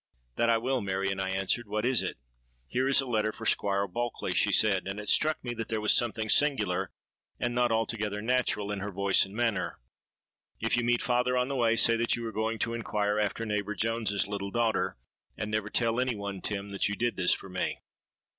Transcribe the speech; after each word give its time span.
'—'That 0.35 0.49
I 0.49 0.57
will, 0.57 0.81
Marion,' 0.81 1.19
I 1.19 1.29
answered. 1.29 1.67
'What 1.67 1.85
is 1.85 2.01
it?'—'Here 2.01 2.87
is 2.89 3.01
a 3.01 3.05
letter 3.07 3.31
for 3.31 3.45
Squire 3.45 3.85
Bulkeley,' 3.87 4.33
she 4.33 4.51
said; 4.51 4.87
and 4.87 4.99
it 4.99 5.09
struck 5.09 5.37
me 5.43 5.53
that 5.53 5.67
there 5.69 5.79
was 5.79 5.93
something 5.95 6.27
singular, 6.27 6.89
and 7.39 7.53
not 7.53 7.71
altogether 7.71 8.19
natural 8.19 8.71
in 8.71 8.79
her 8.79 8.89
voice 8.91 9.27
and 9.27 9.35
manner. 9.35 9.77
'If 10.59 10.75
you 10.75 10.83
meet 10.83 11.03
father 11.03 11.37
on 11.37 11.49
the 11.49 11.55
way, 11.55 11.75
say 11.75 11.97
that 11.97 12.15
you 12.15 12.25
are 12.25 12.31
going 12.31 12.57
to 12.57 12.73
inquire 12.73 13.19
after 13.19 13.45
neighbour 13.45 13.75
Jones's 13.75 14.25
little 14.25 14.49
daughter; 14.49 14.97
and 15.37 15.51
never 15.51 15.69
tell 15.69 15.99
any 15.99 16.15
one, 16.15 16.41
Tim, 16.41 16.71
that 16.71 16.89
you 16.89 16.95
did 16.95 17.15
this 17.15 17.35
for 17.35 17.47
me. 17.49 17.77